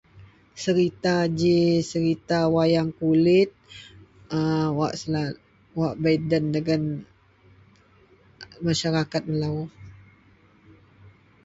Cerita 0.63 1.13
ji 1.37 1.55
wayang 2.55 2.89
kulit 2.99 3.49
ji 5.01 5.23
wak 5.79 5.95
bei 6.01 6.17
den 6.29 6.45
dagen 6.53 6.83
masyarakat 8.65 9.23
melo. 9.31 9.55